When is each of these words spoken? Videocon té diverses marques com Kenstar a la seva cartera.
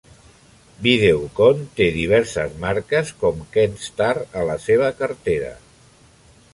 Videocon 0.85 1.61
té 1.81 1.87
diverses 1.99 2.57
marques 2.65 3.13
com 3.23 3.45
Kenstar 3.59 4.11
a 4.43 4.49
la 4.53 4.59
seva 4.69 4.93
cartera. 5.03 5.57